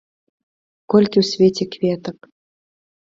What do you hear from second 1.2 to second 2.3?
ў свеце кветак?